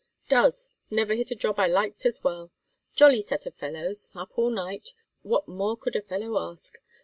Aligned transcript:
"Does! 0.29 0.71
Never 0.89 1.13
hit 1.13 1.29
a 1.29 1.35
job 1.35 1.59
I 1.59 1.67
liked 1.67 2.07
as 2.07 2.23
well. 2.23 2.49
Jolly 2.95 3.21
set 3.21 3.45
of 3.45 3.53
fellows. 3.53 4.11
Up 4.15 4.35
all 4.35 4.49
night. 4.49 4.93
What 5.21 5.47
more 5.47 5.77
could 5.77 5.95
a 5.95 6.01
fellow 6.01 6.39
ask? 6.49 6.73